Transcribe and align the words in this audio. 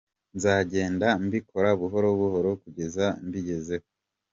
Nzagenda 0.35 1.07
mbikora 1.25 1.69
buhoro 1.79 2.07
buhoro 2.19 2.49
kugeza 2.61 3.05
mbigezeho. 3.25 3.87